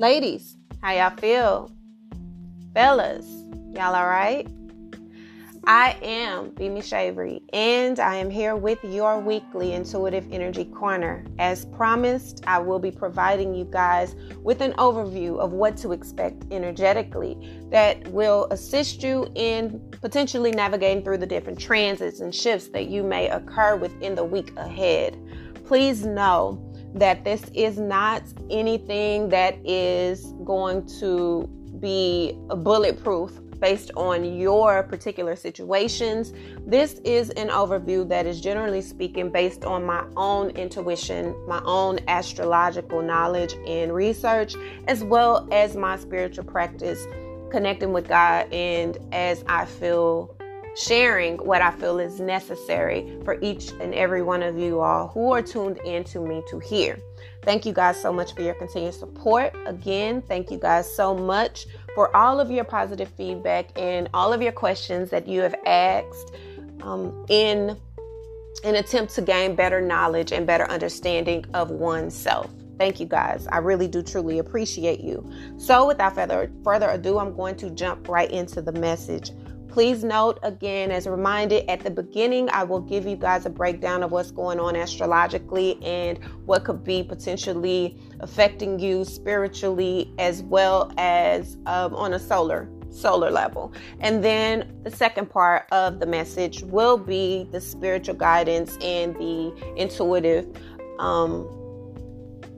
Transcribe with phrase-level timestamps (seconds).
[0.00, 1.72] Ladies, how y'all feel?
[2.72, 3.26] Fellas,
[3.72, 4.46] y'all all right?
[5.66, 11.24] I am Bimi Shavery, and I am here with your weekly Intuitive Energy Corner.
[11.40, 14.14] As promised, I will be providing you guys
[14.44, 17.36] with an overview of what to expect energetically
[17.72, 23.02] that will assist you in potentially navigating through the different transits and shifts that you
[23.02, 25.18] may occur within the week ahead.
[25.66, 26.67] Please know
[26.98, 31.48] that this is not anything that is going to
[31.80, 36.32] be bulletproof based on your particular situations.
[36.66, 41.98] This is an overview that is generally speaking based on my own intuition, my own
[42.08, 44.54] astrological knowledge and research,
[44.86, 47.06] as well as my spiritual practice
[47.50, 50.37] connecting with God and as I feel
[50.78, 55.32] sharing what I feel is necessary for each and every one of you all who
[55.32, 56.98] are tuned in to me to hear.
[57.42, 59.54] Thank you guys so much for your continued support.
[59.66, 64.40] Again, thank you guys so much for all of your positive feedback and all of
[64.40, 66.34] your questions that you have asked
[66.82, 67.76] um, in
[68.64, 72.50] an attempt to gain better knowledge and better understanding of oneself.
[72.78, 73.48] Thank you guys.
[73.50, 75.28] I really do truly appreciate you.
[75.56, 79.32] So, without further further ado, I'm going to jump right into the message.
[79.78, 83.50] Please note again, as a reminder, at the beginning, I will give you guys a
[83.50, 90.42] breakdown of what's going on astrologically and what could be potentially affecting you spiritually as
[90.42, 93.72] well as um, on a solar solar level.
[94.00, 99.54] And then the second part of the message will be the spiritual guidance and the
[99.76, 100.56] intuitive
[100.98, 101.48] um,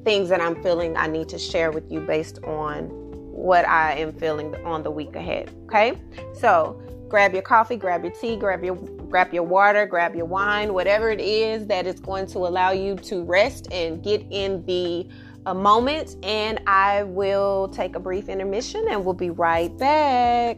[0.06, 2.88] things that I'm feeling I need to share with you based on
[3.30, 5.50] what I am feeling on the week ahead.
[5.66, 6.00] Okay,
[6.32, 10.72] so grab your coffee, grab your tea, grab your grab your water, grab your wine,
[10.72, 15.06] whatever it is that is going to allow you to rest and get in the
[15.46, 20.56] a moment and I will take a brief intermission and we'll be right back.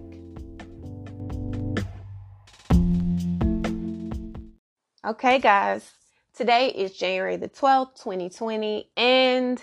[5.04, 5.90] Okay, guys,
[6.34, 9.62] today is January the 12th, 2020, and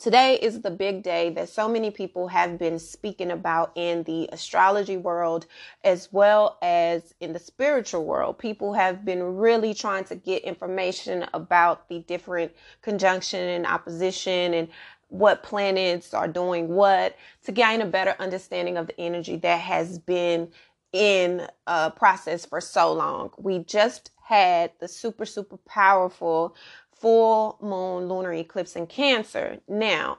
[0.00, 4.30] Today is the big day that so many people have been speaking about in the
[4.32, 5.44] astrology world
[5.84, 8.38] as well as in the spiritual world.
[8.38, 12.50] People have been really trying to get information about the different
[12.80, 14.68] conjunction and opposition and
[15.08, 19.98] what planets are doing what to gain a better understanding of the energy that has
[19.98, 20.48] been
[20.94, 23.32] in a process for so long.
[23.36, 26.54] We just had the super, super powerful
[27.00, 29.58] full moon lunar eclipse in Cancer.
[29.66, 30.18] Now,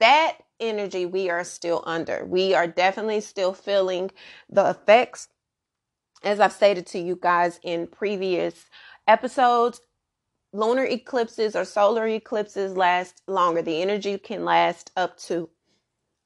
[0.00, 2.24] that energy we are still under.
[2.24, 4.10] We are definitely still feeling
[4.48, 5.28] the effects.
[6.22, 8.66] As I've stated to you guys in previous
[9.06, 9.80] episodes,
[10.52, 13.62] lunar eclipses or solar eclipses last longer.
[13.62, 15.50] The energy can last up to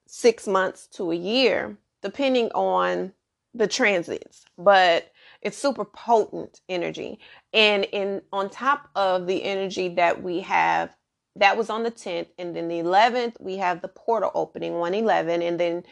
[0.07, 3.13] six months to a year, depending on
[3.55, 4.45] the transits.
[4.57, 5.11] But
[5.43, 7.19] it's super potent energy.
[7.53, 10.95] And in on top of the energy that we have,
[11.37, 15.41] that was on the 10th, and then the 11th, we have the portal opening 111,
[15.43, 15.85] and then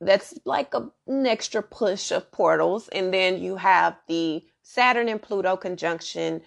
[0.00, 2.88] that's like a, an extra push of portals.
[2.88, 6.42] And then you have the Saturn and Pluto conjunction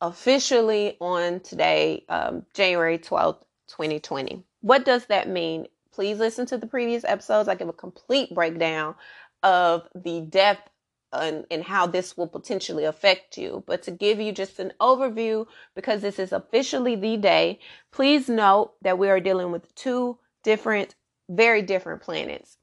[0.00, 4.44] officially on today, um, January 12th, 2020.
[4.62, 5.66] What does that mean?
[5.92, 7.48] Please listen to the previous episodes.
[7.48, 8.94] I give a complete breakdown
[9.42, 10.69] of the depth
[11.12, 13.64] and, and how this will potentially affect you.
[13.66, 17.58] But to give you just an overview, because this is officially the day,
[17.90, 20.94] please note that we are dealing with two different,
[21.28, 22.58] very different planets.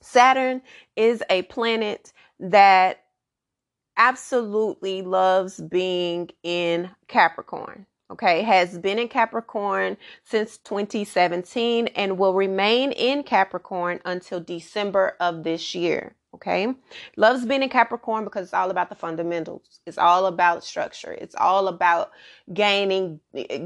[0.00, 0.62] Saturn
[0.96, 3.04] is a planet that
[3.96, 7.86] absolutely loves being in Capricorn.
[8.10, 15.42] Okay, has been in Capricorn since 2017 and will remain in Capricorn until December of
[15.42, 16.14] this year.
[16.38, 16.72] Okay.
[17.16, 19.80] Loves being in Capricorn because it's all about the fundamentals.
[19.86, 21.10] It's all about structure.
[21.10, 22.12] It's all about
[22.54, 23.18] gaining,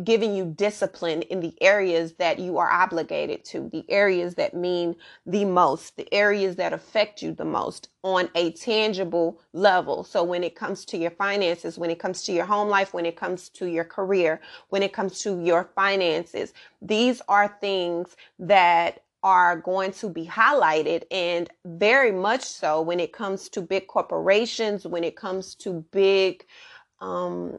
[0.04, 4.96] giving you discipline in the areas that you are obligated to, the areas that mean
[5.26, 10.02] the most, the areas that affect you the most on a tangible level.
[10.02, 13.04] So when it comes to your finances, when it comes to your home life, when
[13.04, 14.40] it comes to your career,
[14.70, 21.04] when it comes to your finances, these are things that are going to be highlighted
[21.10, 26.44] and very much so when it comes to big corporations, when it comes to big
[27.00, 27.58] um,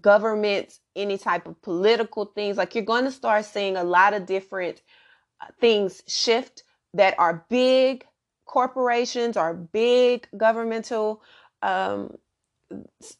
[0.00, 2.56] governments, any type of political things.
[2.56, 4.82] Like you're going to start seeing a lot of different
[5.40, 6.62] uh, things shift
[6.94, 8.06] that are big
[8.46, 11.22] corporations or big governmental
[11.62, 12.16] um,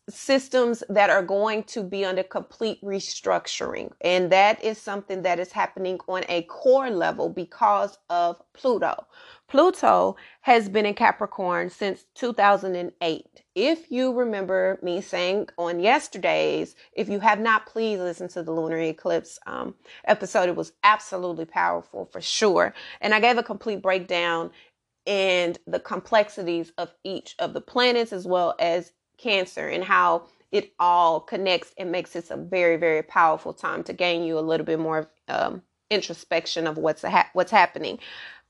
[0.08, 3.92] systems that are going to be under complete restructuring.
[4.00, 9.06] And that is something that is happening on a core level because of Pluto.
[9.48, 13.42] Pluto has been in Capricorn since 2008.
[13.54, 18.52] If you remember me saying on yesterday's, if you have not, please listen to the
[18.52, 19.74] lunar eclipse um,
[20.06, 20.48] episode.
[20.48, 22.72] It was absolutely powerful for sure.
[23.02, 24.50] And I gave a complete breakdown
[25.06, 28.92] and the complexities of each of the planets as well as
[29.22, 33.94] Cancer and how it all connects and makes this a very, very powerful time to
[33.94, 37.98] gain you a little bit more um, introspection of what's ha- what's happening.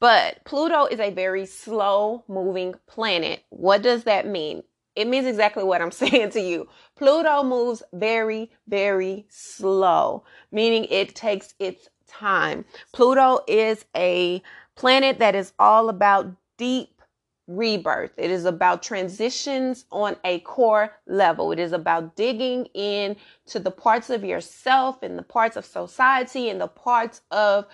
[0.01, 3.45] But Pluto is a very slow moving planet.
[3.51, 4.65] What does that mean?
[4.97, 6.69] It means exactly what I'm saying to you.
[6.97, 12.65] Pluto moves very, very slow, meaning it takes its time.
[12.93, 14.43] Pluto is a
[14.77, 17.02] planet that is all about deep
[17.47, 18.13] rebirth.
[18.17, 21.53] It is about transitions on a core level.
[21.53, 23.17] It is about digging in
[23.47, 27.67] to the parts of yourself and the parts of society and the parts of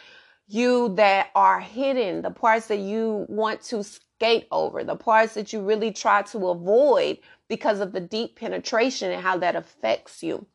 [0.47, 5.53] you that are hidden, the parts that you want to skate over, the parts that
[5.53, 7.19] you really try to avoid
[7.49, 10.47] because of the deep penetration and how that affects you.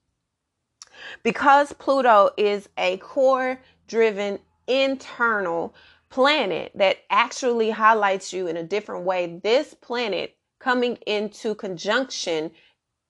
[1.22, 5.76] Because Pluto is a core driven internal
[6.14, 9.40] planet that actually highlights you in a different way.
[9.42, 12.52] This planet coming into conjunction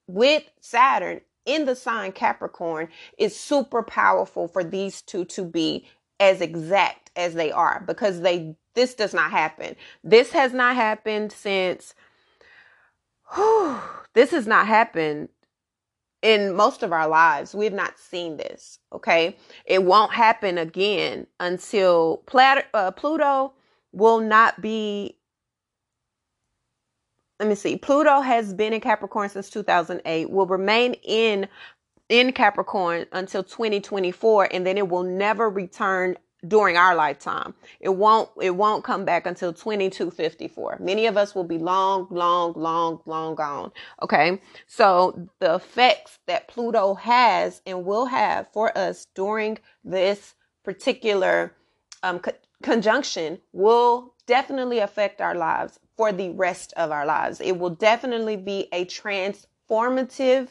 [0.07, 5.85] with Saturn in the sign Capricorn is super powerful for these two to be
[6.21, 9.75] as exact as they are because they this does not happen.
[10.05, 11.95] This has not happened since
[13.35, 13.79] whew,
[14.13, 15.27] this has not happened
[16.23, 18.79] in most of our lives, we've not seen this.
[18.91, 19.37] Okay.
[19.65, 22.23] It won't happen again until
[22.73, 23.53] uh, Pluto
[23.91, 25.17] will not be.
[27.39, 27.75] Let me see.
[27.75, 31.47] Pluto has been in Capricorn since 2008, will remain in
[32.09, 36.17] in Capricorn until 2024 and then it will never return
[36.47, 37.53] during our lifetime.
[37.79, 40.77] It won't it won't come back until 2254.
[40.79, 43.71] Many of us will be long long long long gone.
[44.01, 44.41] Okay?
[44.67, 51.53] So the effects that Pluto has and will have for us during this particular
[52.01, 52.31] um, co-
[52.61, 57.39] conjunction will definitely affect our lives for the rest of our lives.
[57.39, 60.49] It will definitely be a transformative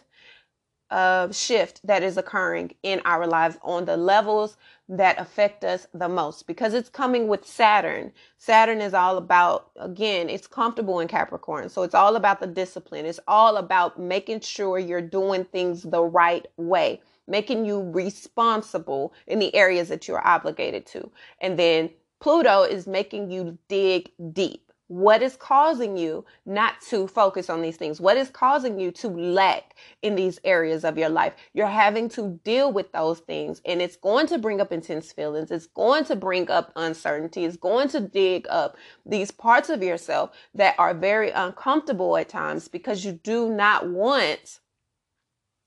[0.93, 4.59] uh, shift that is occurring in our lives on the levels
[4.89, 8.13] that affect us the most because it's coming with Saturn.
[8.37, 11.71] Saturn is all about, again, it's comfortable in Capricorn.
[11.71, 13.07] So it's all about the discipline.
[13.07, 19.39] It's all about making sure you're doing things the right way, making you responsible in
[19.39, 21.11] the areas that you're obligated to.
[21.41, 21.89] And then
[22.21, 24.72] Pluto is making you dig deep.
[24.93, 27.99] What is causing you not to focus on these things?
[27.99, 31.33] What is causing you to lack in these areas of your life?
[31.55, 35.51] You're having to deal with those things, and it's going to bring up intense feelings.
[35.51, 37.47] It's going to bring up uncertainty.
[37.47, 42.69] It's going to dig up these parts of yourself that are very uncomfortable at times
[42.69, 44.61] because you do not want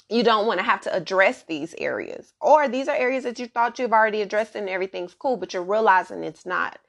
[0.09, 3.47] you don't want to have to address these areas or these are areas that you
[3.47, 6.79] thought you've already addressed and everything's cool but you're realizing it's not.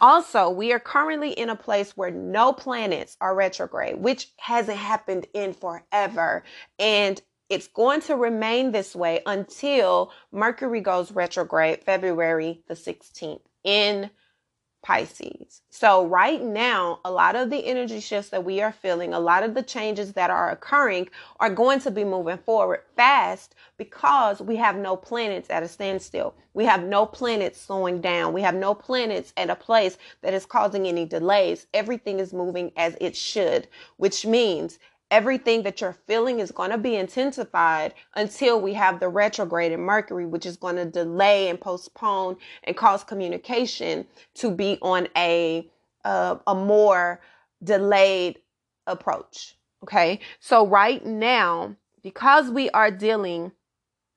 [0.00, 5.26] Also we are currently in a place where no planets are retrograde which hasn't happened
[5.34, 6.42] in forever
[6.78, 7.20] and
[7.50, 14.10] it's going to remain this way until mercury goes retrograde february the 16th in
[14.84, 15.62] Pisces.
[15.70, 19.42] So, right now, a lot of the energy shifts that we are feeling, a lot
[19.42, 21.08] of the changes that are occurring
[21.40, 26.34] are going to be moving forward fast because we have no planets at a standstill.
[26.52, 28.34] We have no planets slowing down.
[28.34, 31.66] We have no planets at a place that is causing any delays.
[31.72, 34.78] Everything is moving as it should, which means
[35.14, 39.78] everything that you're feeling is going to be intensified until we have the retrograde in
[39.78, 44.04] Mercury, which is going to delay and postpone and cause communication
[44.34, 45.70] to be on a
[46.04, 47.20] uh, a more
[47.62, 48.40] delayed
[48.88, 49.56] approach.
[49.84, 53.52] Okay, so right now, because we are dealing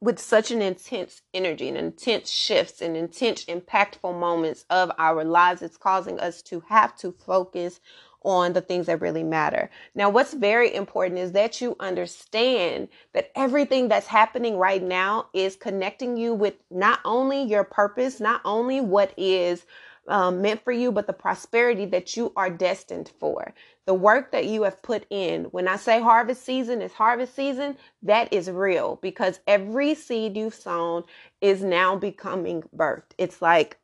[0.02, 5.62] with such an intense energy and intense shifts and intense impactful moments of our lives,
[5.62, 7.80] it's causing us to have to focus
[8.28, 9.70] on the things that really matter.
[9.96, 15.56] Now, what's very important is that you understand that everything that's happening right now is
[15.56, 19.66] connecting you with not only your purpose, not only what is
[20.10, 23.54] um, meant for you, but the prosperity that you are destined for.
[23.86, 25.46] The work that you have put in.
[25.46, 30.54] When I say harvest season is harvest season, that is real because every seed you've
[30.54, 31.06] sown
[31.40, 33.14] is now becoming birthed.
[33.18, 33.78] It's like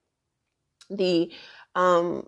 [0.89, 1.31] the
[1.75, 2.27] um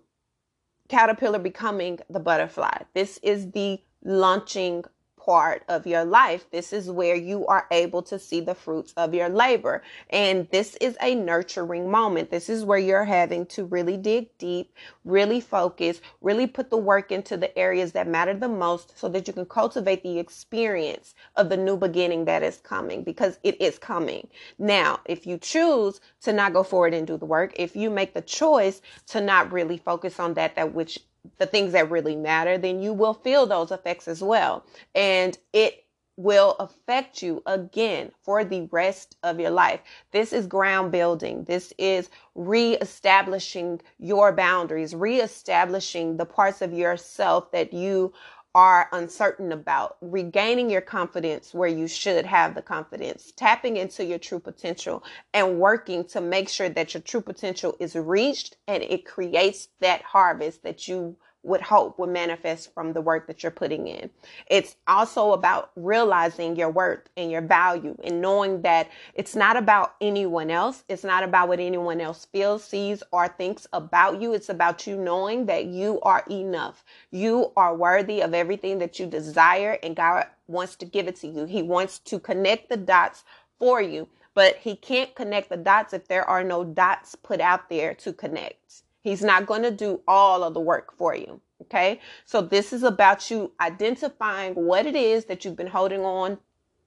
[0.87, 2.83] caterpillar becoming the butterfly.
[2.93, 4.83] This is the launching
[5.25, 6.49] part of your life.
[6.51, 9.81] This is where you are able to see the fruits of your labor.
[10.09, 12.29] And this is a nurturing moment.
[12.29, 17.11] This is where you're having to really dig deep, really focus, really put the work
[17.11, 21.49] into the areas that matter the most so that you can cultivate the experience of
[21.49, 24.27] the new beginning that is coming because it is coming.
[24.59, 28.13] Now, if you choose to not go forward and do the work, if you make
[28.13, 30.99] the choice to not really focus on that, that which
[31.37, 34.65] the things that really matter, then you will feel those effects as well.
[34.93, 35.85] And it
[36.17, 39.81] will affect you again for the rest of your life.
[40.11, 41.43] This is ground building.
[41.43, 48.13] This is reestablishing your boundaries, reestablishing the parts of yourself that you
[48.55, 54.17] are uncertain about, regaining your confidence where you should have the confidence, tapping into your
[54.17, 59.05] true potential and working to make sure that your true potential is reached and it
[59.05, 63.87] creates that harvest that you would hope would manifest from the work that you're putting
[63.87, 64.09] in.
[64.47, 69.95] It's also about realizing your worth and your value and knowing that it's not about
[70.01, 70.83] anyone else.
[70.89, 74.33] It's not about what anyone else feels, sees, or thinks about you.
[74.33, 76.83] It's about you knowing that you are enough.
[77.11, 81.27] You are worthy of everything that you desire, and God wants to give it to
[81.27, 81.45] you.
[81.45, 83.23] He wants to connect the dots
[83.59, 87.69] for you, but He can't connect the dots if there are no dots put out
[87.69, 88.83] there to connect.
[89.05, 91.39] He's not going to do all of the work for you.
[91.61, 92.01] Okay.
[92.25, 96.39] So this is about you identifying what it is that you've been holding on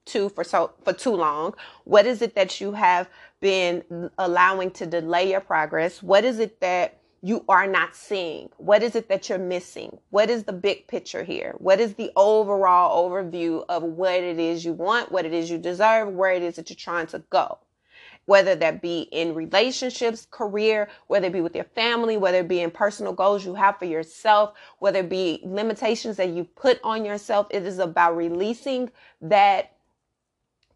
[0.07, 1.55] to for so for too long.
[1.85, 3.09] What is it that you have
[3.41, 6.03] been allowing to delay your progress?
[6.03, 8.49] What is it that you are not seeing?
[8.57, 9.99] What is it that you're missing?
[10.11, 11.55] What is the big picture here?
[11.59, 15.59] What is the overall overview of what it is you want, what it is you
[15.59, 17.59] deserve, where it is that you're trying to go?
[18.29, 22.61] Whether that be in relationships, career, whether it be with your family, whether it be
[22.61, 27.07] in personal goals you have for yourself, whether it be limitations that you put on
[27.07, 27.47] yourself.
[27.51, 28.91] It is about releasing
[29.23, 29.73] that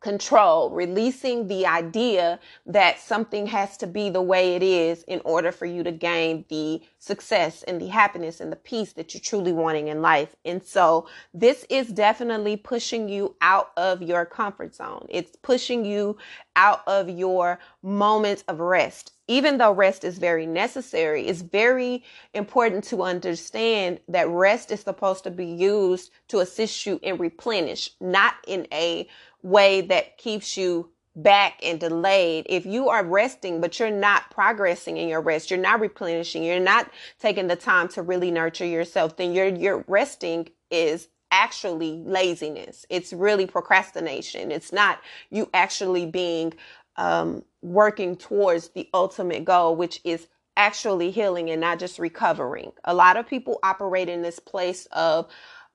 [0.03, 5.53] control, releasing the idea that something has to be the way it is in order
[5.53, 9.53] for you to gain the success and the happiness and the peace that you're truly
[9.53, 10.35] wanting in life.
[10.45, 15.07] And so this is definitely pushing you out of your comfort zone.
[15.09, 16.19] It's pushing you
[16.57, 19.13] out of your moments of rest.
[19.29, 22.03] Even though rest is very necessary, it's very
[22.35, 27.91] important to understand that rest is supposed to be used to assist you in replenish,
[28.01, 29.09] not in a
[29.43, 32.47] way that keeps you back and delayed.
[32.49, 36.61] If you are resting, but you're not progressing in your rest, you're not replenishing, you're
[36.61, 42.87] not taking the time to really nurture yourself, then your your resting is actually laziness.
[42.89, 44.51] It's really procrastination.
[44.51, 46.55] It's not you actually being
[46.97, 52.73] um, working towards the ultimate goal, which is actually healing and not just recovering.
[52.85, 55.27] A lot of people operate in this place of,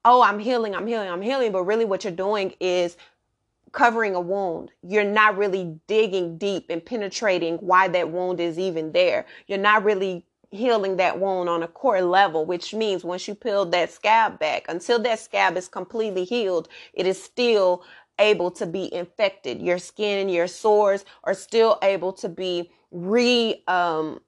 [0.06, 1.52] oh, I'm healing, I'm healing, I'm healing.
[1.52, 2.96] But really, what you're doing is
[3.72, 4.72] covering a wound.
[4.82, 9.26] You're not really digging deep and penetrating why that wound is even there.
[9.48, 13.66] You're not really healing that wound on a core level, which means once you peel
[13.66, 17.84] that scab back, until that scab is completely healed, it is still
[18.20, 19.62] able to be infected.
[19.62, 24.20] Your skin your sores are still able to be re um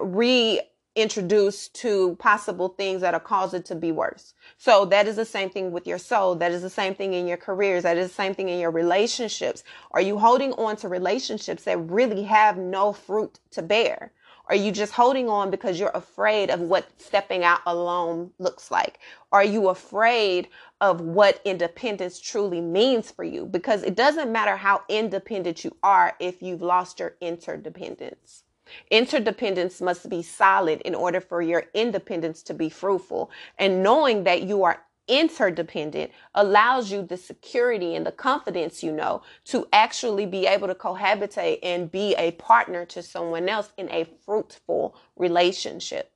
[0.00, 0.60] re
[0.96, 4.34] introduced to possible things that are cause it to be worse.
[4.58, 6.34] So that is the same thing with your soul.
[6.34, 7.84] That is the same thing in your careers.
[7.84, 9.62] That is the same thing in your relationships.
[9.92, 14.12] Are you holding on to relationships that really have no fruit to bear?
[14.50, 18.98] Are you just holding on because you're afraid of what stepping out alone looks like?
[19.30, 20.48] Are you afraid
[20.80, 23.46] of what independence truly means for you?
[23.46, 28.42] Because it doesn't matter how independent you are if you've lost your interdependence.
[28.90, 33.30] Interdependence must be solid in order for your independence to be fruitful.
[33.58, 39.22] And knowing that you are interdependent allows you the security and the confidence you know
[39.44, 44.06] to actually be able to cohabitate and be a partner to someone else in a
[44.24, 46.12] fruitful relationship.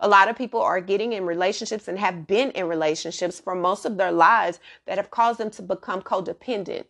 [0.00, 3.84] A lot of people are getting in relationships and have been in relationships for most
[3.84, 6.84] of their lives that have caused them to become codependent.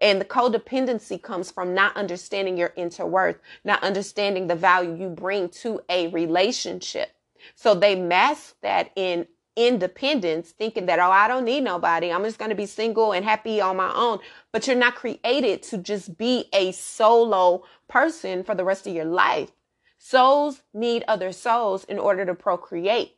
[0.00, 5.48] And the codependency comes from not understanding your interworth, not understanding the value you bring
[5.50, 7.12] to a relationship.
[7.54, 12.12] So they mask that in independence, thinking that, oh, I don't need nobody.
[12.12, 14.20] I'm just going to be single and happy on my own.
[14.52, 19.04] But you're not created to just be a solo person for the rest of your
[19.04, 19.50] life.
[19.98, 23.16] Souls need other souls in order to procreate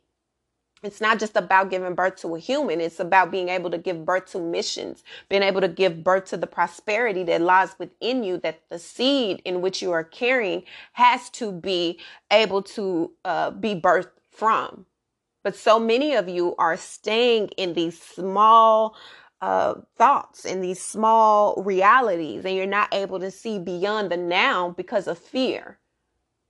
[0.83, 2.81] it's not just about giving birth to a human.
[2.81, 6.37] It's about being able to give birth to missions, being able to give birth to
[6.37, 11.29] the prosperity that lies within you, that the seed in which you are carrying has
[11.31, 11.99] to be
[12.31, 14.85] able to uh, be birthed from.
[15.43, 18.95] But so many of you are staying in these small
[19.41, 24.69] uh, thoughts and these small realities, and you're not able to see beyond the now
[24.69, 25.79] because of fear,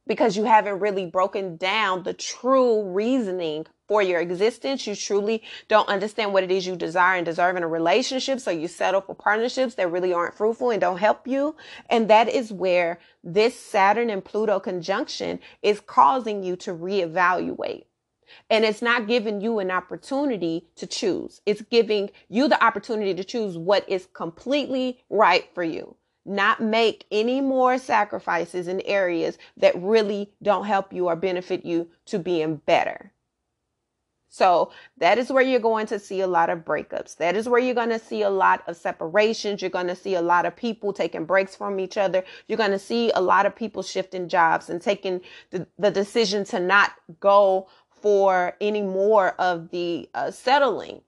[0.08, 4.88] because you haven't really broken down the true reasoning for your existence.
[4.88, 8.40] You truly don't understand what it is you desire and deserve in a relationship.
[8.40, 11.58] So you settle for partnerships that really aren't fruitful and don't help you.
[11.90, 17.84] And that is where this Saturn and Pluto conjunction is causing you to reevaluate.
[18.50, 21.42] And it's not giving you an opportunity to choose.
[21.46, 27.04] It's giving you the opportunity to choose what is completely right for you not make
[27.12, 32.58] any more sacrifices in areas that really don't help you or benefit you to being
[32.58, 33.12] better.
[34.34, 37.18] So that is where you're going to see a lot of breakups.
[37.18, 39.62] That is where you're going to see a lot of separations.
[39.62, 42.24] You're going to see a lot of people taking breaks from each other.
[42.48, 45.20] You're going to see a lot of people shifting jobs and taking
[45.50, 51.02] the, the decision to not go for any more of the uh, settling,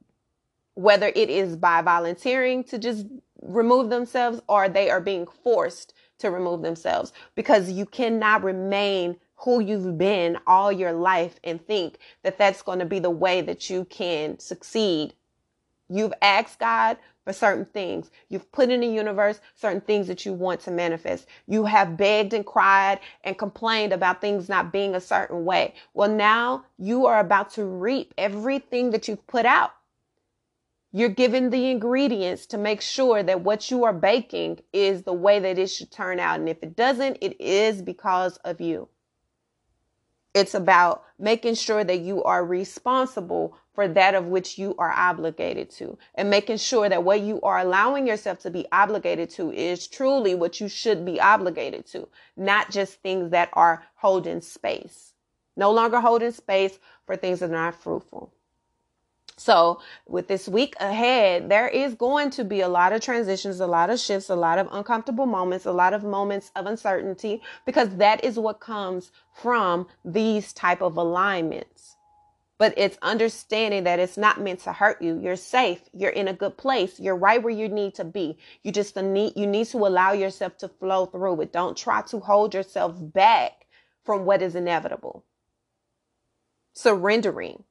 [0.76, 3.06] whether it is by volunteering to just
[3.42, 9.60] remove themselves or they are being forced to remove themselves because you cannot remain who
[9.60, 13.70] you've been all your life and think that that's going to be the way that
[13.70, 15.14] you can succeed.
[15.90, 18.12] You've asked God for certain things.
[18.30, 21.28] You've put in the universe certain things that you want to manifest.
[21.48, 25.74] You have begged and cried and complained about things not being a certain way.
[25.94, 29.74] Well, now you are about to reap everything that you've put out.
[30.92, 35.40] You're given the ingredients to make sure that what you are baking is the way
[35.40, 36.40] that it should turn out.
[36.40, 38.90] And if it doesn't, it is because of you.
[40.34, 45.70] It's about making sure that you are responsible for that of which you are obligated
[45.72, 49.88] to and making sure that what you are allowing yourself to be obligated to is
[49.88, 55.14] truly what you should be obligated to, not just things that are holding space.
[55.58, 58.34] No longer holding space for things that are not fruitful.
[59.36, 63.68] So, with this week ahead, there is going to be a lot of transitions, a
[63.68, 67.98] lot of shifts, a lot of uncomfortable moments, a lot of moments of uncertainty because
[67.98, 71.96] that is what comes from these type of alignments.
[72.60, 75.20] But it's understanding that it's not meant to hurt you.
[75.20, 75.82] You're safe.
[75.92, 77.00] You're in a good place.
[77.00, 78.38] You're right where you need to be.
[78.62, 81.52] You just need you need to allow yourself to flow through it.
[81.52, 83.66] Don't try to hold yourself back
[84.06, 85.26] from what is inevitable.
[86.74, 87.64] Surrendering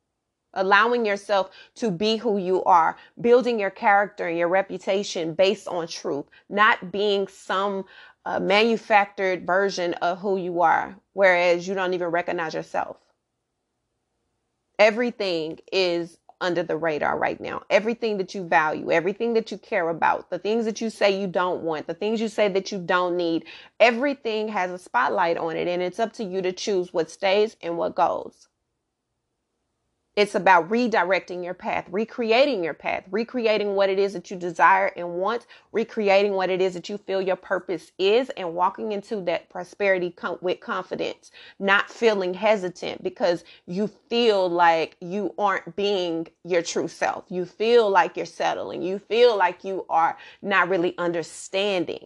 [0.55, 5.87] allowing yourself to be who you are, building your character and your reputation based on
[5.87, 7.85] truth, not being some
[8.25, 12.97] uh, manufactured version of who you are, whereas you don't even recognize yourself.
[14.79, 17.63] Everything is under the radar right now.
[17.71, 21.27] Everything that you value, everything that you care about, the things that you say you
[21.29, 23.45] don't want, the things you say that you don't need,
[23.81, 27.57] everything has a spotlight on it, and it's up to you to choose what stays
[27.63, 28.49] and what goes.
[30.15, 34.93] It's about redirecting your path, recreating your path, recreating what it is that you desire
[34.95, 39.23] and want, recreating what it is that you feel your purpose is, and walking into
[39.23, 46.29] that prosperity com- with confidence, not feeling hesitant because you feel like you aren't being
[46.45, 47.25] your true self.
[47.31, 48.83] You feel like you're settling.
[48.83, 52.05] You feel like you are not really understanding.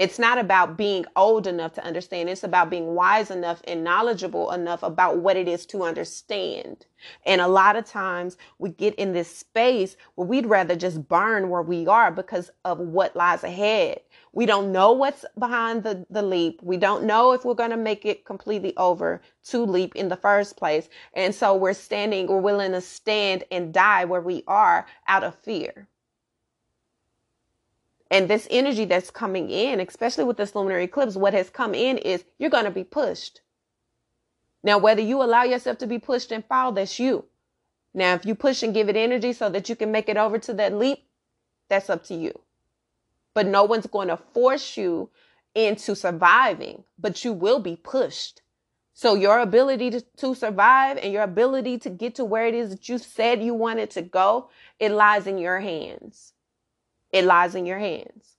[0.00, 2.30] It's not about being old enough to understand.
[2.30, 6.86] It's about being wise enough and knowledgeable enough about what it is to understand.
[7.26, 11.50] And a lot of times we get in this space where we'd rather just burn
[11.50, 14.00] where we are because of what lies ahead.
[14.32, 16.62] We don't know what's behind the, the leap.
[16.62, 20.16] We don't know if we're going to make it completely over to leap in the
[20.16, 20.88] first place.
[21.12, 25.34] And so we're standing, we're willing to stand and die where we are out of
[25.34, 25.89] fear.
[28.10, 31.98] And this energy that's coming in, especially with this lunar eclipse, what has come in
[31.98, 33.40] is you're going to be pushed.
[34.62, 37.24] Now, whether you allow yourself to be pushed and fall, that's you.
[37.94, 40.38] Now, if you push and give it energy so that you can make it over
[40.38, 41.04] to that leap,
[41.68, 42.38] that's up to you.
[43.32, 45.10] But no one's going to force you
[45.54, 48.42] into surviving, but you will be pushed.
[48.92, 52.70] So your ability to, to survive and your ability to get to where it is
[52.70, 56.32] that you said you wanted to go, it lies in your hands.
[57.12, 58.36] It lies in your hands.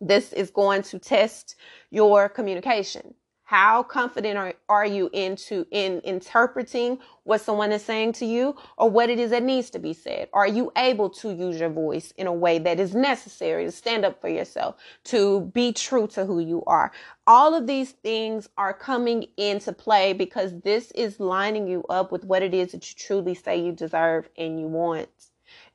[0.00, 1.56] This is going to test
[1.90, 3.14] your communication.
[3.48, 8.90] How confident are, are you into in interpreting what someone is saying to you or
[8.90, 10.28] what it is that needs to be said?
[10.34, 14.04] Are you able to use your voice in a way that is necessary to stand
[14.04, 16.92] up for yourself, to be true to who you are?
[17.26, 22.24] All of these things are coming into play because this is lining you up with
[22.24, 25.08] what it is that you truly say you deserve and you want.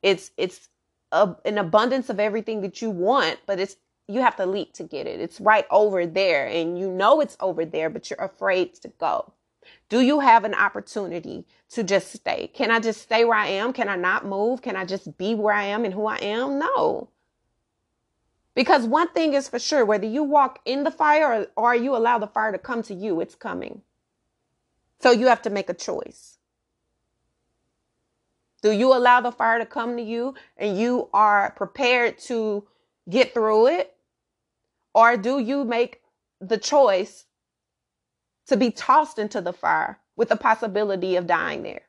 [0.04, 0.70] It's it's
[1.14, 4.84] a, an abundance of everything that you want, but it's you have to leap to
[4.84, 5.22] get it.
[5.22, 9.32] It's right over there and you know it's over there, but you're afraid to go.
[9.88, 12.52] Do you have an opportunity to just stay?
[12.54, 13.72] Can I just stay where I am?
[13.72, 14.62] Can I not move?
[14.62, 16.60] Can I just be where I am and who I am?
[16.60, 17.10] No.
[18.56, 21.96] Because one thing is for sure whether you walk in the fire or, or you
[21.96, 23.82] allow the fire to come to you, it's coming.
[25.02, 26.40] So you have to make a choice.
[28.64, 32.66] Do you allow the fire to come to you and you are prepared to
[33.10, 33.94] get through it?
[34.96, 36.02] Or do you make
[36.40, 37.26] the choice
[38.48, 41.82] to be tossed into the fire with the possibility of dying there?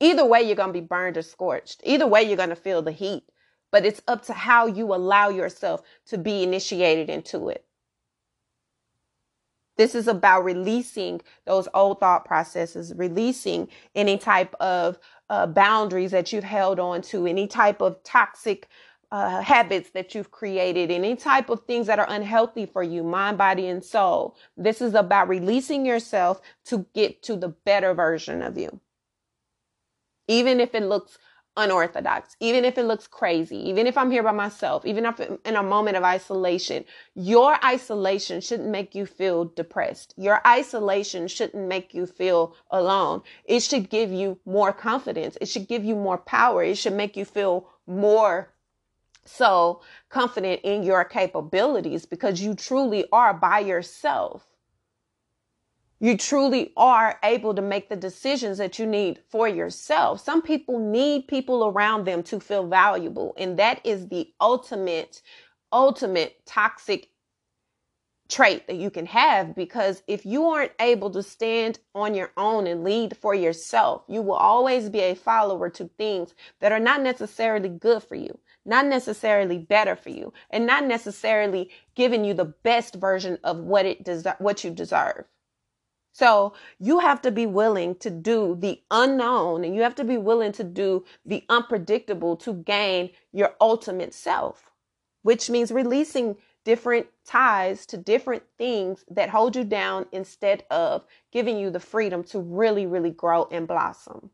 [0.00, 1.82] Either way, you're going to be burned or scorched.
[1.84, 3.24] Either way, you're going to feel the heat.
[3.70, 7.64] But it's up to how you allow yourself to be initiated into it.
[9.76, 14.98] This is about releasing those old thought processes, releasing any type of
[15.30, 18.68] uh, boundaries that you've held on to, any type of toxic
[19.10, 23.38] uh, habits that you've created, any type of things that are unhealthy for you, mind,
[23.38, 24.36] body, and soul.
[24.56, 28.80] This is about releasing yourself to get to the better version of you.
[30.28, 31.18] Even if it looks
[31.58, 35.38] unorthodox, even if it looks crazy, even if I'm here by myself, even if I'm
[35.44, 40.14] in a moment of isolation, your isolation shouldn't make you feel depressed.
[40.16, 43.22] Your isolation shouldn't make you feel alone.
[43.44, 45.36] It should give you more confidence.
[45.40, 46.62] It should give you more power.
[46.62, 48.54] It should make you feel more
[49.24, 54.46] so confident in your capabilities because you truly are by yourself
[56.00, 60.20] you truly are able to make the decisions that you need for yourself.
[60.20, 63.34] Some people need people around them to feel valuable.
[63.36, 65.22] And that is the ultimate,
[65.72, 67.08] ultimate toxic
[68.28, 72.66] trait that you can have because if you aren't able to stand on your own
[72.66, 77.02] and lead for yourself, you will always be a follower to things that are not
[77.02, 82.44] necessarily good for you, not necessarily better for you, and not necessarily giving you the
[82.44, 85.24] best version of what it des- what you deserve.
[86.12, 90.18] So you have to be willing to do the unknown and you have to be
[90.18, 94.72] willing to do the unpredictable to gain your ultimate self,
[95.22, 101.58] which means releasing different ties to different things that hold you down instead of giving
[101.58, 104.30] you the freedom to really, really grow and blossom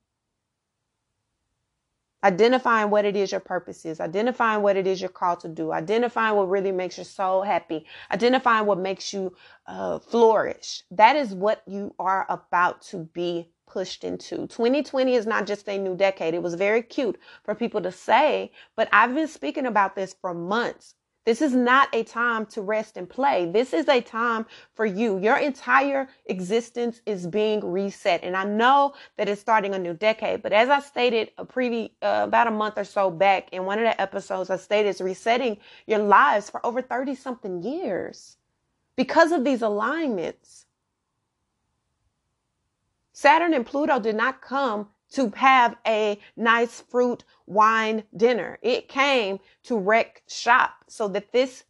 [2.25, 5.73] identifying what it is your purpose is, identifying what it is you're called to do,
[5.73, 9.35] identifying what really makes your soul happy, identifying what makes you
[9.67, 10.83] uh, flourish.
[10.91, 14.47] That is what you are about to be pushed into.
[14.49, 16.35] 2020 is not just a new decade.
[16.35, 20.35] It was very cute for people to say, but I've been speaking about this for
[20.35, 20.95] months.
[21.25, 23.51] This is not a time to rest and play.
[23.51, 25.19] This is a time for you.
[25.19, 28.23] Your entire existence is being reset.
[28.23, 31.91] And I know that it's starting a new decade, but as I stated a previous,
[32.03, 35.01] uh, about a month or so back in one of the episodes, I stated it's
[35.01, 35.57] resetting
[35.87, 38.37] your lives for over 30 something years
[38.97, 40.67] because of these alignments.
[43.15, 48.59] Saturn and Pluto did not come to have a nice fruit wine dinner.
[48.63, 51.65] It came to wreck shop so that this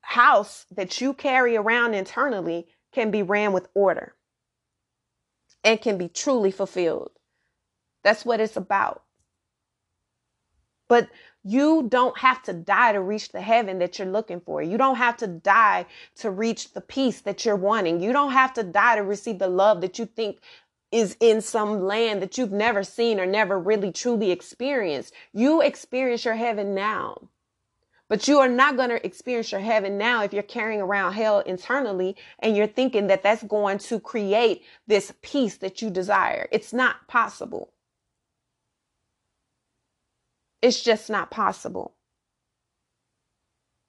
[0.00, 4.14] house that you carry around internally can be ran with order
[5.62, 7.10] and can be truly fulfilled.
[8.02, 9.02] That's what it's about.
[10.88, 11.08] But
[11.42, 14.62] you don't have to die to reach the heaven that you're looking for.
[14.62, 18.00] You don't have to die to reach the peace that you're wanting.
[18.00, 20.40] You don't have to die to receive the love that you think
[20.94, 25.12] is in some land that you've never seen or never really truly experienced.
[25.32, 27.30] You experience your heaven now.
[28.08, 31.40] But you are not going to experience your heaven now if you're carrying around hell
[31.40, 36.46] internally and you're thinking that that's going to create this peace that you desire.
[36.52, 37.72] It's not possible.
[40.62, 41.93] It's just not possible.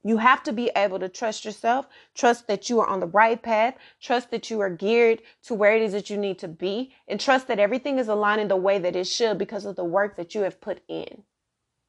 [0.05, 3.41] You have to be able to trust yourself, trust that you are on the right
[3.41, 6.93] path, trust that you are geared to where it is that you need to be,
[7.07, 10.15] and trust that everything is aligning the way that it should because of the work
[10.17, 11.23] that you have put in.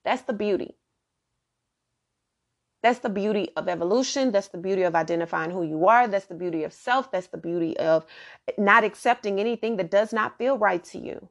[0.02, 0.76] That's the beauty.
[2.83, 4.33] That's the beauty of evolution.
[4.33, 6.09] That's the beauty of identifying who you are.
[6.09, 7.11] That's the beauty of self.
[7.11, 8.07] That's the beauty of
[8.57, 11.29] not accepting anything that does not feel right to you.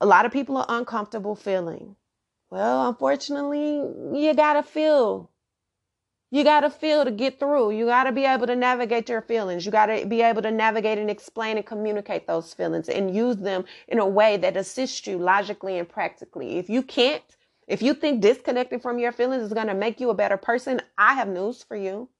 [0.00, 1.96] A lot of people are uncomfortable feeling.
[2.50, 3.76] Well, unfortunately,
[4.20, 5.30] you got to feel.
[6.30, 7.72] You got to feel to get through.
[7.72, 9.64] You got to be able to navigate your feelings.
[9.64, 13.36] You got to be able to navigate and explain and communicate those feelings and use
[13.36, 16.58] them in a way that assists you logically and practically.
[16.58, 17.22] If you can't,
[17.66, 21.14] if you think disconnecting from your feelings is to make you a better person, I
[21.14, 22.10] have news for you.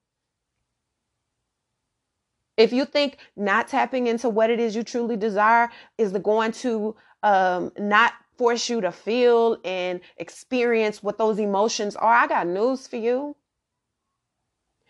[2.56, 6.96] If you think not tapping into what it is you truly desire is going to
[7.22, 12.87] um, not force you to feel and experience what those emotions are, I got news
[12.87, 13.37] for you.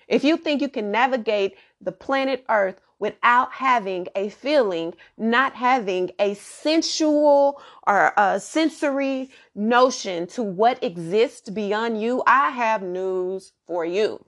[0.06, 6.10] If you think you can navigate the planet Earth without having a feeling, not having
[6.18, 13.84] a sensual or a sensory notion to what exists beyond you, I have news for
[13.84, 14.24] you.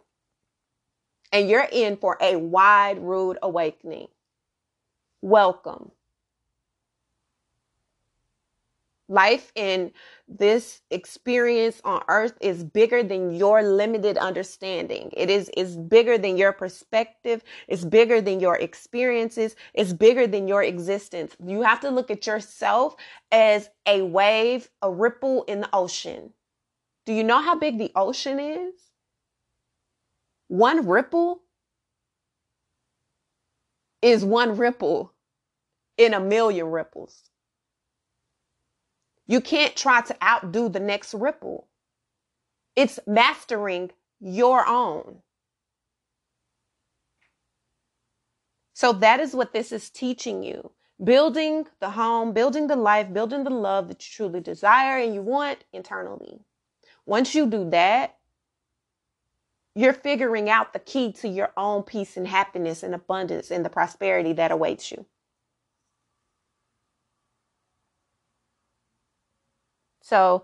[1.33, 4.09] And you're in for a wide, rude awakening.
[5.23, 5.93] Welcome.
[9.11, 9.91] Life in
[10.29, 15.11] this experience on earth is bigger than your limited understanding.
[15.17, 20.47] It is is bigger than your perspective, it's bigger than your experiences, it's bigger than
[20.47, 21.37] your existence.
[21.45, 22.95] You have to look at yourself
[23.33, 26.33] as a wave, a ripple in the ocean.
[27.05, 28.75] Do you know how big the ocean is?
[30.47, 31.43] One ripple
[34.03, 35.15] is one ripple
[35.99, 37.30] in a million ripples.
[39.31, 41.69] You can't try to outdo the next ripple.
[42.75, 45.19] It's mastering your own.
[48.75, 50.73] So that is what this is teaching you.
[51.05, 55.23] Building the home, building the life, building the love that you truly desire and you
[55.23, 56.41] want internally.
[57.07, 58.17] Once you do that,
[59.77, 63.71] you're figuring out the key to your own peace and happiness and abundance and the
[63.71, 65.07] prosperity that awaits you.
[70.11, 70.43] So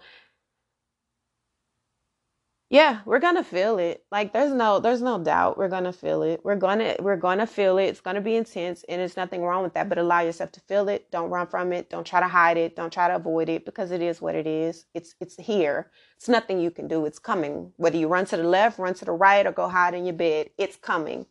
[2.70, 4.04] yeah, we're gonna feel it.
[4.12, 6.40] Like there's no there's no doubt we're gonna feel it.
[6.44, 7.86] We're gonna we're gonna feel it.
[7.86, 9.88] It's gonna be intense and there's nothing wrong with that.
[9.88, 11.10] But allow yourself to feel it.
[11.10, 11.90] Don't run from it.
[11.90, 12.76] Don't try to hide it.
[12.76, 14.86] Don't try to avoid it because it is what it is.
[14.94, 15.90] It's it's here.
[16.16, 17.06] It's nothing you can do.
[17.06, 17.72] It's coming.
[17.76, 20.14] Whether you run to the left, run to the right, or go hide in your
[20.14, 21.26] bed, it's coming.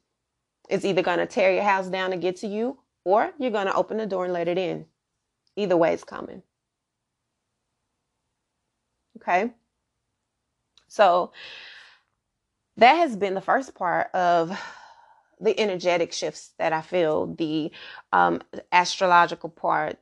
[0.70, 3.98] It's either gonna tear your house down to get to you, or you're gonna open
[3.98, 4.86] the door and let it in.
[5.58, 6.44] Either way, it's coming.
[9.28, 9.52] Okay.
[10.88, 11.32] So
[12.78, 14.58] that has been the first part of
[15.40, 17.72] the energetic shifts that I feel, the
[18.14, 19.98] um, astrological part,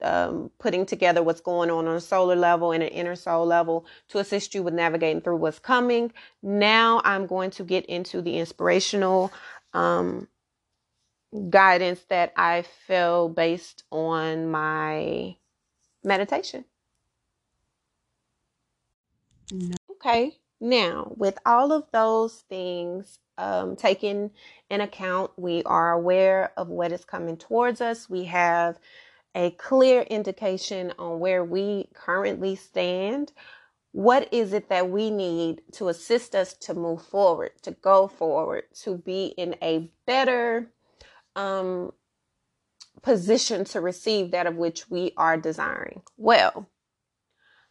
[0.00, 3.84] um, putting together what's going on on a solar level and an inner soul level
[4.10, 6.12] to assist you with navigating through what's coming.
[6.40, 9.32] Now I'm going to get into the inspirational
[9.74, 10.28] um,
[11.50, 15.36] guidance that I feel based on my
[16.04, 16.64] meditation.
[19.90, 20.36] Okay.
[20.60, 24.32] Now, with all of those things um, taken
[24.70, 28.10] in account, we are aware of what is coming towards us.
[28.10, 28.78] We have
[29.34, 33.32] a clear indication on where we currently stand.
[33.92, 38.64] What is it that we need to assist us to move forward, to go forward,
[38.82, 40.72] to be in a better
[41.36, 41.92] um,
[43.02, 46.02] position to receive that of which we are desiring?
[46.16, 46.68] Well,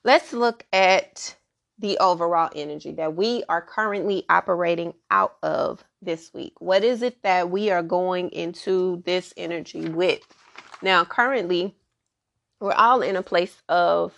[0.04, 1.37] let's look at
[1.80, 6.54] the overall energy that we are currently operating out of this week?
[6.60, 10.22] What is it that we are going into this energy with?
[10.82, 11.76] Now, currently,
[12.60, 14.13] we're all in a place of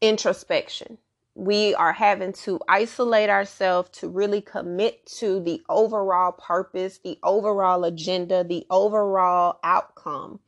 [0.00, 0.98] introspection.
[1.34, 7.84] We are having to isolate ourselves to really commit to the overall purpose, the overall
[7.84, 10.38] agenda, the overall outcome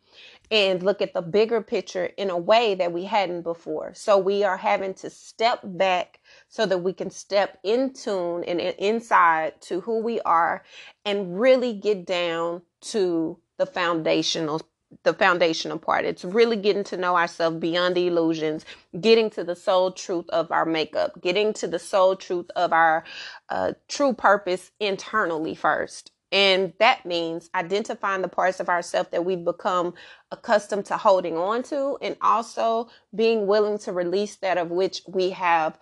[0.50, 3.92] and look at the bigger picture in a way that we hadn't before.
[3.94, 8.60] So we are having to step back so that we can step in tune and
[8.60, 10.62] inside to who we are
[11.04, 14.60] and really get down to the foundational
[15.02, 16.04] the foundational part.
[16.04, 18.64] It's really getting to know ourselves beyond the illusions,
[19.00, 23.04] getting to the soul truth of our makeup, getting to the soul truth of our
[23.48, 26.12] uh, true purpose internally first.
[26.36, 29.94] And that means identifying the parts of ourselves that we've become
[30.30, 35.30] accustomed to holding on to, and also being willing to release that of which we
[35.30, 35.78] have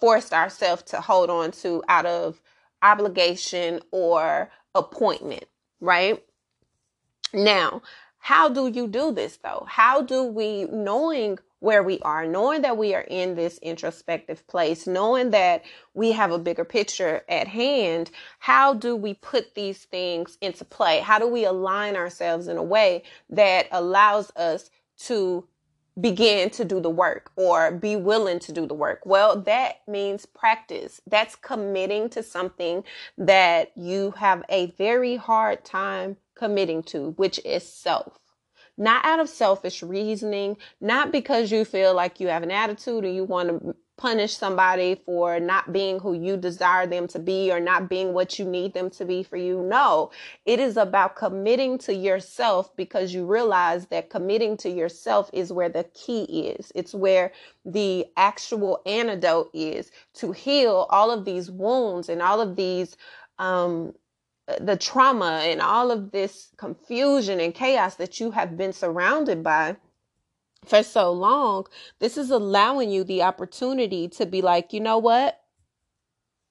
[0.00, 2.40] forced ourselves to hold on to out of
[2.80, 5.44] obligation or appointment,
[5.82, 6.24] right?
[7.34, 7.82] Now,
[8.20, 9.66] how do you do this though?
[9.68, 14.86] How do we, knowing where we are, knowing that we are in this introspective place,
[14.86, 15.62] knowing that
[15.94, 21.00] we have a bigger picture at hand, how do we put these things into play?
[21.00, 24.70] How do we align ourselves in a way that allows us
[25.04, 25.46] to
[26.00, 29.00] begin to do the work or be willing to do the work?
[29.04, 31.02] Well, that means practice.
[31.06, 32.84] That's committing to something
[33.18, 38.19] that you have a very hard time committing to, which is self
[38.80, 43.10] not out of selfish reasoning, not because you feel like you have an attitude or
[43.10, 47.60] you want to punish somebody for not being who you desire them to be or
[47.60, 49.62] not being what you need them to be for you.
[49.62, 50.10] No,
[50.46, 55.68] it is about committing to yourself because you realize that committing to yourself is where
[55.68, 56.72] the key is.
[56.74, 57.32] It's where
[57.66, 62.96] the actual antidote is to heal all of these wounds and all of these
[63.38, 63.92] um,
[64.60, 69.76] the trauma and all of this confusion and chaos that you have been surrounded by
[70.64, 71.66] for so long,
[71.98, 75.40] this is allowing you the opportunity to be like, you know what?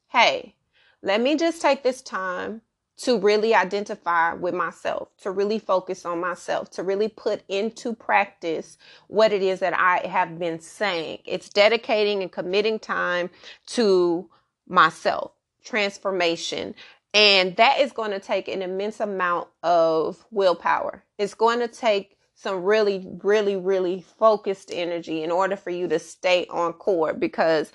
[0.08, 0.56] Hey,
[1.02, 2.62] let me just take this time
[2.98, 8.78] to really identify with myself, to really focus on myself, to really put into practice
[9.08, 11.20] what it is that I have been saying.
[11.26, 13.30] It's dedicating and committing time
[13.68, 14.30] to
[14.68, 15.32] myself,
[15.64, 16.76] transformation.
[17.14, 21.04] And that is going to take an immense amount of willpower.
[21.18, 26.00] It's going to take some really, really, really focused energy in order for you to
[26.00, 27.72] stay on court because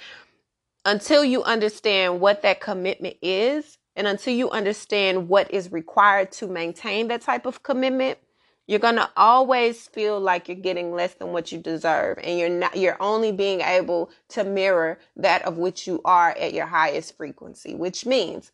[0.84, 6.46] until you understand what that commitment is and until you understand what is required to
[6.46, 8.18] maintain that type of commitment,
[8.66, 12.48] you're going to always feel like you're getting less than what you deserve and you're
[12.48, 17.16] not you're only being able to mirror that of which you are at your highest
[17.16, 18.50] frequency, which means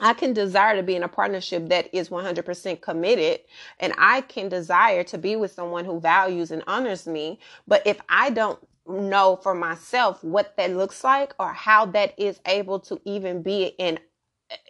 [0.00, 3.40] I can desire to be in a partnership that is 100% committed
[3.78, 7.38] and I can desire to be with someone who values and honors me.
[7.68, 8.58] But if I don't
[8.88, 13.74] know for myself what that looks like or how that is able to even be
[13.78, 13.98] in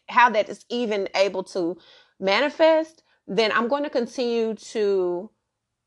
[0.09, 1.79] how that is even able to
[2.19, 5.31] manifest, then I'm going to continue to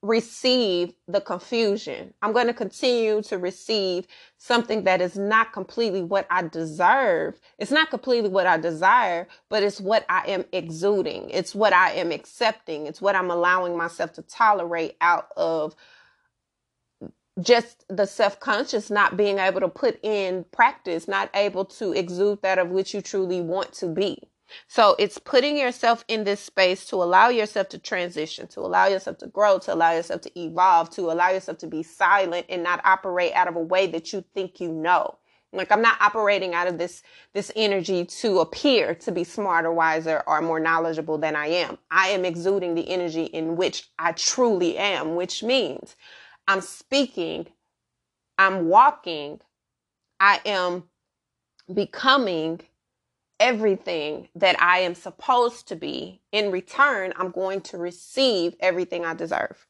[0.04, 2.14] receive the confusion.
[2.24, 7.40] I'm going to continue to receive something that is not completely what I deserve.
[7.60, 11.32] It's not completely what I desire, but it's what I am exuding.
[11.32, 12.88] It's what I am accepting.
[12.88, 15.76] It's what I'm allowing myself to tolerate out of
[17.42, 22.42] just the self conscious not being able to put in practice, not able to exude
[22.44, 24.20] that of which you truly want to be.
[24.68, 29.18] So it's putting yourself in this space to allow yourself to transition, to allow yourself
[29.20, 32.82] to grow, to allow yourself to evolve, to allow yourself to be silent and not
[32.86, 35.18] operate out of a way that you think you know.
[35.54, 37.04] Like I'm not operating out of this
[37.34, 41.78] this energy to appear to be smarter, wiser, or more knowledgeable than I am.
[41.92, 45.96] I am exuding the energy in which I truly am, which means
[46.48, 47.48] I'm speaking,
[48.40, 49.42] I'm walking,
[50.20, 50.86] I am
[51.72, 52.62] becoming
[53.40, 56.22] everything that I am supposed to be.
[56.32, 59.68] In return, I'm going to receive everything I deserve.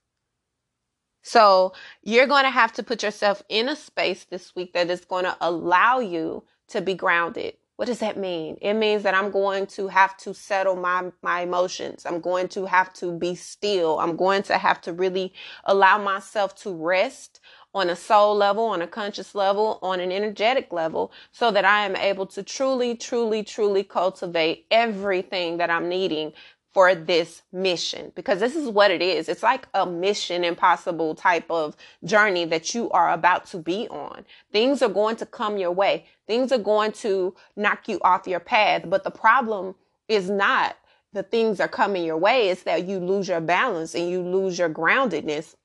[1.23, 1.73] So
[2.03, 5.23] you're going to have to put yourself in a space this week that is going
[5.25, 7.55] to allow you to be grounded.
[7.77, 8.57] What does that mean?
[8.61, 12.05] It means that I'm going to have to settle my, my emotions.
[12.05, 13.99] I'm going to have to be still.
[13.99, 15.33] I'm going to have to really
[15.65, 17.39] allow myself to rest
[17.73, 21.85] on a soul level, on a conscious level, on an energetic level, so that I
[21.85, 26.33] am able to truly, truly, truly cultivate everything that I'm needing
[26.73, 29.29] for this mission because this is what it is.
[29.29, 34.25] It's like a mission impossible type of journey that you are about to be on.
[34.51, 36.07] Things are going to come your way.
[36.25, 38.83] Things are going to knock you off your path.
[38.87, 39.75] But the problem
[40.07, 40.75] is not
[41.13, 42.49] the things are coming your way.
[42.49, 45.55] It's that you lose your balance and you lose your groundedness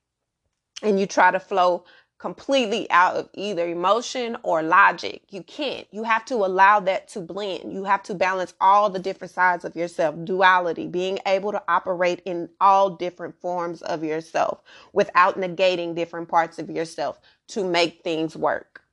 [0.81, 1.83] and you try to flow
[2.19, 5.21] completely out of either emotion or logic.
[5.29, 5.87] You can't.
[5.91, 7.71] You have to allow that to blend.
[7.73, 12.21] You have to balance all the different sides of yourself, duality, being able to operate
[12.25, 14.61] in all different forms of yourself
[14.91, 18.83] without negating different parts of yourself to make things work.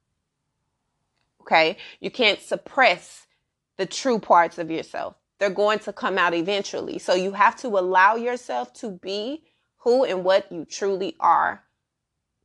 [1.42, 1.78] Okay?
[2.00, 3.26] You can't suppress
[3.76, 5.16] the true parts of yourself.
[5.40, 6.98] They're going to come out eventually.
[6.98, 9.42] So you have to allow yourself to be
[9.78, 11.62] who and what you truly are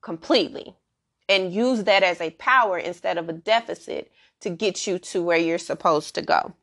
[0.01, 0.75] completely
[1.29, 4.11] and use that as a power instead of a deficit
[4.41, 6.53] to get you to where you're supposed to go.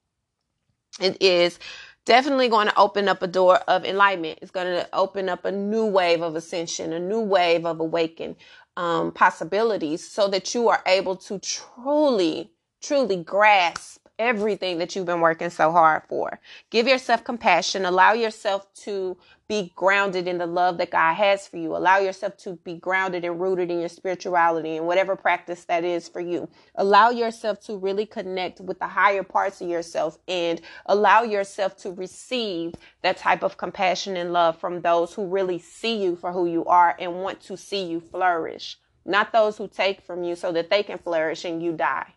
[1.00, 1.58] It is
[2.04, 4.40] definitely going to open up a door of enlightenment.
[4.42, 8.36] It's going to open up a new wave of ascension, a new wave of awaken
[8.76, 12.50] um, possibilities so that you are able to truly,
[12.82, 16.40] truly grasp everything that you've been working so hard for.
[16.70, 17.84] Give yourself compassion.
[17.84, 19.16] Allow yourself to
[19.48, 21.74] be grounded in the love that God has for you.
[21.74, 26.06] Allow yourself to be grounded and rooted in your spirituality and whatever practice that is
[26.06, 26.48] for you.
[26.74, 31.92] Allow yourself to really connect with the higher parts of yourself and allow yourself to
[31.92, 36.46] receive that type of compassion and love from those who really see you for who
[36.46, 40.52] you are and want to see you flourish, not those who take from you so
[40.52, 42.12] that they can flourish and you die.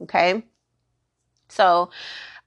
[0.00, 0.42] Okay?
[1.48, 1.90] So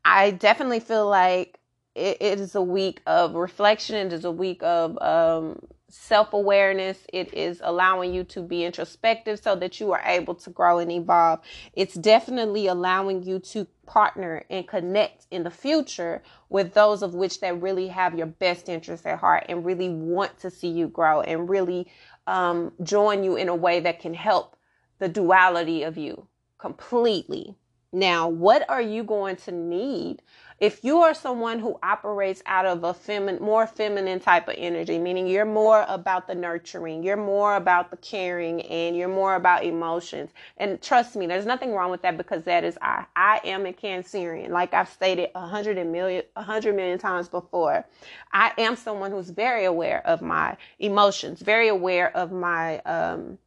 [0.05, 1.59] I definitely feel like
[1.95, 3.95] it, it is a week of reflection.
[3.95, 6.99] It is a week of um, self awareness.
[7.11, 10.91] It is allowing you to be introspective so that you are able to grow and
[10.91, 11.39] evolve.
[11.73, 17.39] It's definitely allowing you to partner and connect in the future with those of which
[17.41, 21.21] that really have your best interests at heart and really want to see you grow
[21.21, 21.87] and really
[22.27, 24.55] um, join you in a way that can help
[24.99, 26.27] the duality of you
[26.59, 27.55] completely.
[27.91, 30.21] Now, what are you going to need
[30.59, 34.99] if you are someone who operates out of a feminine, more feminine type of energy,
[34.99, 39.63] meaning you're more about the nurturing, you're more about the caring, and you're more about
[39.63, 40.31] emotions.
[40.57, 43.05] And trust me, there's nothing wrong with that because that is I.
[43.15, 47.85] I am a Cancerian, like I've stated a hundred million, a hundred million times before.
[48.33, 53.37] I am someone who's very aware of my emotions, very aware of my um,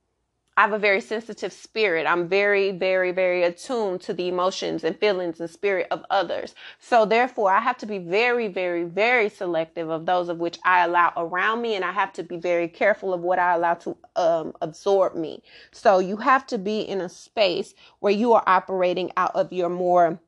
[0.55, 2.07] I have a very sensitive spirit.
[2.07, 6.55] I'm very, very, very attuned to the emotions and feelings and spirit of others.
[6.79, 10.85] So therefore, I have to be very, very, very selective of those of which I
[10.85, 13.97] allow around me, and I have to be very careful of what I allow to
[14.17, 15.43] um, absorb me.
[15.71, 19.71] So you have to be in a space where you are operating out of your
[19.71, 20.21] more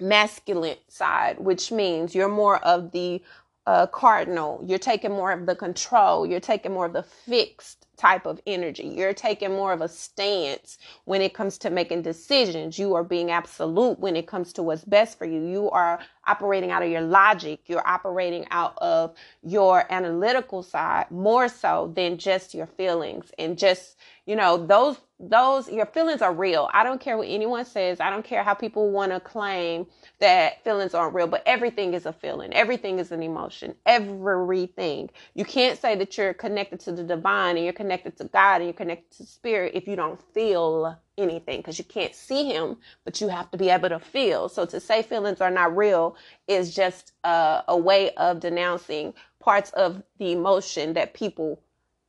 [0.00, 3.22] masculine side, which means you're more of the
[3.66, 4.60] uh, cardinal.
[4.66, 6.26] You're taking more of the control.
[6.26, 8.84] You're taking more of the fixed type of energy.
[8.96, 12.78] You're taking more of a stance when it comes to making decisions.
[12.78, 15.44] You are being absolute when it comes to what's best for you.
[15.46, 17.60] You are operating out of your logic.
[17.66, 23.96] You're operating out of your analytical side more so than just your feelings and just,
[24.26, 26.70] you know, those those your feelings are real.
[26.72, 28.00] I don't care what anyone says.
[28.00, 29.86] I don't care how people want to claim
[30.20, 32.52] that feelings aren't real, but everything is a feeling.
[32.54, 33.74] Everything is an emotion.
[33.86, 35.10] Everything.
[35.34, 37.87] You can't say that you're connected to the divine and you're connected
[38.18, 42.14] to God and you're connected to spirit if you don't feel anything because you can't
[42.14, 44.48] see him, but you have to be able to feel.
[44.48, 46.16] So to say feelings are not real
[46.48, 51.60] is just a, a way of denouncing parts of the emotion that people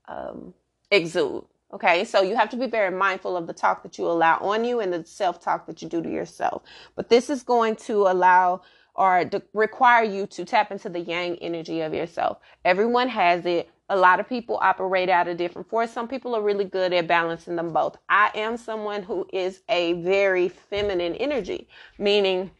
[0.07, 0.53] um,
[0.91, 1.45] exude.
[1.73, 4.65] Okay, so you have to be very mindful of the talk that you allow on
[4.65, 6.63] you and the self talk that you do to yourself.
[6.95, 8.61] But this is going to allow
[8.95, 12.39] or require you to tap into the yang energy of yourself.
[12.65, 13.69] Everyone has it.
[13.89, 15.91] A lot of people operate out of different force.
[15.91, 17.97] Some people are really good at balancing them both.
[18.07, 21.67] I am someone who is a very feminine energy,
[21.97, 22.51] meaning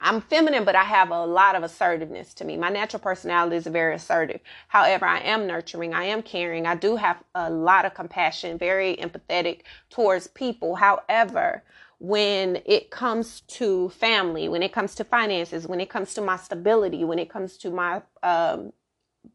[0.00, 2.56] I'm feminine, but I have a lot of assertiveness to me.
[2.56, 4.40] My natural personality is very assertive.
[4.68, 5.92] However, I am nurturing.
[5.92, 6.66] I am caring.
[6.66, 10.76] I do have a lot of compassion, very empathetic towards people.
[10.76, 11.62] However,
[11.98, 16.38] when it comes to family, when it comes to finances, when it comes to my
[16.38, 18.72] stability, when it comes to my um,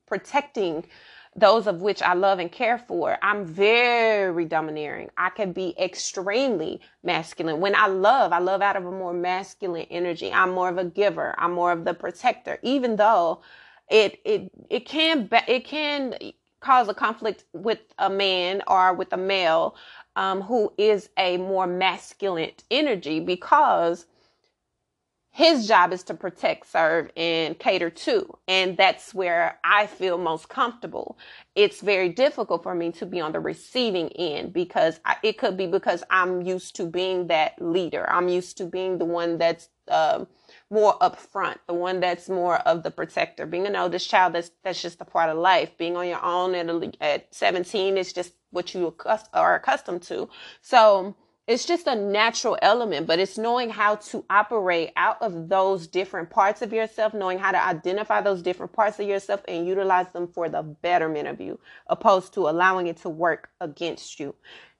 [0.07, 0.85] protecting
[1.35, 5.09] those of which I love and care for, I'm very domineering.
[5.17, 7.59] I can be extremely masculine.
[7.59, 10.31] When I love, I love out of a more masculine energy.
[10.31, 11.35] I'm more of a giver.
[11.37, 13.41] I'm more of the protector, even though
[13.89, 16.15] it, it, it can, it can
[16.61, 19.75] cause a conflict with a man or with a male,
[20.15, 24.05] um, who is a more masculine energy because
[25.35, 28.37] his job is to protect, serve, and cater to.
[28.47, 31.17] And that's where I feel most comfortable.
[31.55, 35.57] It's very difficult for me to be on the receiving end because I, it could
[35.57, 38.09] be because I'm used to being that leader.
[38.09, 40.27] I'm used to being the one that's um,
[40.69, 43.45] more upfront, the one that's more of the protector.
[43.45, 45.77] Being an oldest child, that's that's just a part of life.
[45.77, 48.95] Being on your own at, at 17 is just what you
[49.33, 50.29] are accustomed to.
[50.61, 51.13] So
[51.47, 56.31] it's just a natural element, but it's knowing how to operate out of those different
[56.31, 60.27] parts of yourself, knowing how to identify those different parts of yourself and utilize them
[60.27, 64.33] for the betterment of you, opposed to allowing it to work against you.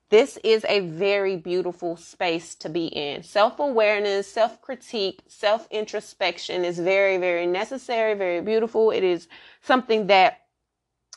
[0.09, 3.21] This is a very beautiful space to be in.
[3.23, 8.91] Self awareness, self critique, self introspection is very, very necessary, very beautiful.
[8.91, 9.27] It is
[9.61, 10.44] something that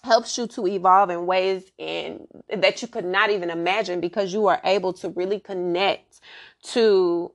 [0.03, 2.27] helps you to evolve in ways in
[2.57, 6.21] that you could not even imagine because you are able to really connect
[6.63, 7.33] to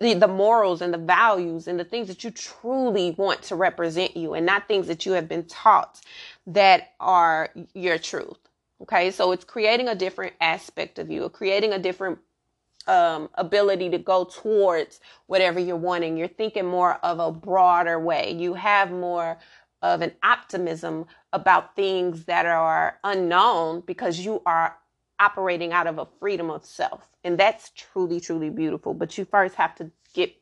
[0.00, 4.16] the, the morals and the values and the things that you truly want to represent
[4.16, 6.00] you and not things that you have been taught
[6.46, 8.38] that are your truth.
[8.82, 9.10] Okay.
[9.10, 12.18] So it's creating a different aspect of you, creating a different
[12.86, 16.16] um, ability to go towards whatever you're wanting.
[16.16, 18.32] You're thinking more of a broader way.
[18.32, 19.38] You have more
[19.82, 24.76] of an optimism about things that are unknown because you are
[25.18, 27.08] operating out of a freedom of self.
[27.24, 28.94] And that's truly, truly beautiful.
[28.94, 30.34] But you first have to get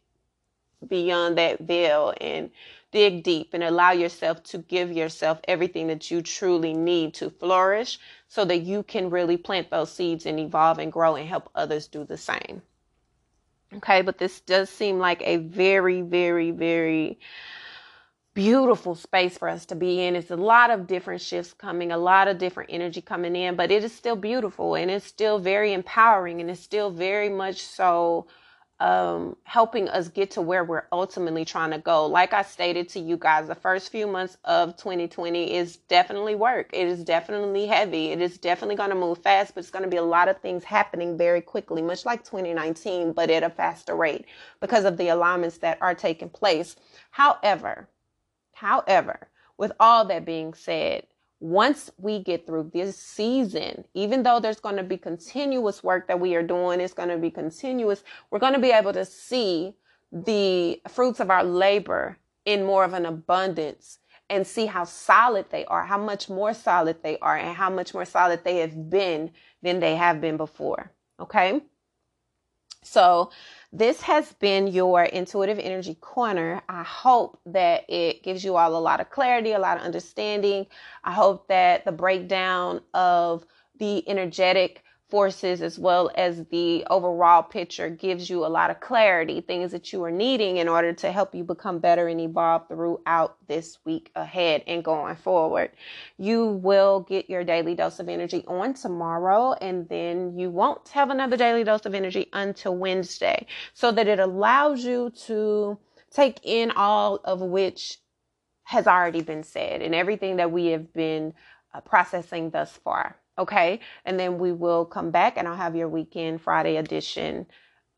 [0.89, 2.51] beyond that veil and
[2.93, 7.99] dig deep and allow yourself to give yourself everything that you truly need to flourish
[8.29, 11.89] so that you can really plant those seeds and evolve and grow and help others
[11.89, 12.63] do the same.
[13.75, 17.19] Okay, but this does seem like a very, very, very
[18.35, 20.17] beautiful space for us to be in.
[20.17, 23.71] It's a lot of different shifts coming, a lot of different energy coming in, but
[23.71, 28.27] it is still beautiful and it's still very empowering and it's still very much so
[28.81, 32.07] um, helping us get to where we're ultimately trying to go.
[32.07, 36.71] Like I stated to you guys, the first few months of 2020 is definitely work.
[36.73, 38.07] It is definitely heavy.
[38.09, 40.39] It is definitely going to move fast, but it's going to be a lot of
[40.41, 44.27] things happening very quickly, much like 2019, but at a faster rate
[44.61, 46.75] because of the alignments that are taking place.
[47.11, 47.89] However,
[48.55, 49.29] however,
[49.59, 51.07] with all that being said,
[51.41, 56.19] once we get through this season, even though there's going to be continuous work that
[56.19, 59.75] we are doing, it's going to be continuous, we're going to be able to see
[60.11, 63.99] the fruits of our labor in more of an abundance
[64.31, 67.93] and see how solid they are, how much more solid they are, and how much
[67.93, 69.31] more solid they have been
[69.63, 70.93] than they have been before.
[71.21, 71.61] Okay.
[72.85, 73.31] So
[73.73, 76.63] this has been your intuitive energy corner.
[76.69, 80.67] I hope that it gives you all a lot of clarity, a lot of understanding.
[81.03, 83.45] I hope that the breakdown of
[83.79, 89.41] the energetic forces as well as the overall picture gives you a lot of clarity,
[89.41, 93.37] things that you are needing in order to help you become better and evolve throughout
[93.47, 95.71] this week ahead and going forward.
[96.19, 101.11] You will get your daily dose of energy on tomorrow, and then you won't have
[101.11, 105.79] another daily dose of energy until Wednesday, so that it allows you to
[106.11, 107.99] take in all of which
[108.65, 111.35] has already been said and everything that we have been
[111.75, 113.17] uh, processing thus far.
[113.39, 113.81] Okay.
[114.05, 117.47] And then we will come back and I'll have your weekend Friday edition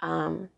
[0.00, 0.48] um,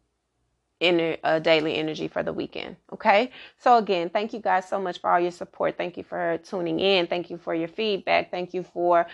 [0.81, 2.77] in a, a, daily energy for the weekend.
[2.93, 3.33] Okay.
[3.59, 5.77] So again, thank you guys so much for all your support.
[5.77, 7.07] Thank you for tuning in.
[7.09, 8.31] Thank you for your feedback.
[8.31, 9.07] Thank you for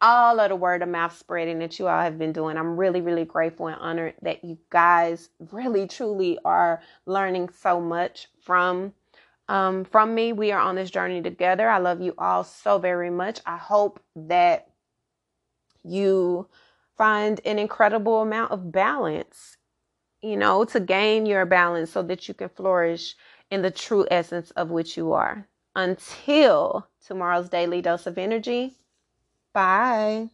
[0.00, 2.56] all of the word of mouth spreading that you all have been doing.
[2.56, 8.28] I'm really, really grateful and honored that you guys really, truly are learning so much
[8.44, 8.92] from
[9.48, 10.34] um, from me.
[10.34, 11.68] We are on this journey together.
[11.68, 13.40] I love you all so very much.
[13.46, 14.68] I hope that
[15.88, 16.48] you
[16.96, 19.56] find an incredible amount of balance,
[20.22, 23.16] you know, to gain your balance so that you can flourish
[23.50, 25.48] in the true essence of which you are.
[25.74, 28.74] Until tomorrow's daily dose of energy,
[29.54, 30.30] bye.